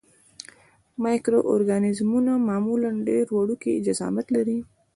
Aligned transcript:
مایکرو 1.03 1.39
ارګانیزمونه 1.53 2.31
معمولاً 2.47 2.91
ډېر 3.09 3.25
وړوکی 3.37 3.73
جسامت 3.87 4.27
لري. 4.35 4.57